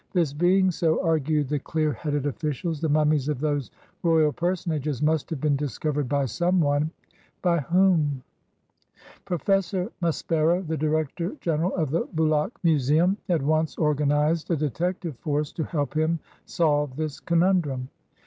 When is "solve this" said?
16.47-17.19